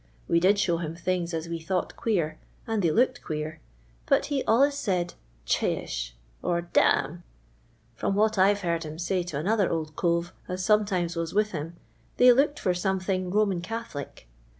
We 0.27 0.39
did 0.39 0.57
show 0.57 0.77
lum 0.77 0.95
thiugs 0.95 1.31
as 1.31 1.47
Wf 1.47 1.67
thought 1.67 1.95
queer, 1.95 2.39
nnd 2.67 2.81
thej 2.81 2.91
looked 2.95 3.21
queer, 3.21 3.59
but 4.07 4.25
he 4.25 4.43
ail'us 4.47 4.73
Siiid' 4.75 5.13
Chi 5.45 5.79
isli/ 5.85 6.13
or 6.41 6.61
* 6.69 6.73
da 6.73 7.03
amii.' 7.03 7.21
From 7.93 8.15
uhnt 8.15 8.35
I 8.39 8.49
're 8.51 8.55
hoard 8.65 8.81
him 8.83 8.97
say 8.97 9.21
to 9.21 9.37
another 9.37 9.69
old 9.69 9.95
cove 9.95 10.33
as 10.47 10.65
some 10.65 10.85
times 10.85 11.13
%vns 11.15 11.35
with 11.35 11.51
him, 11.51 11.75
thor 12.17 12.33
looked 12.33 12.57
for 12.59 12.73
sometliing 12.73 13.31
Unman 13.31 13.61
Catholic." 13.61 14.27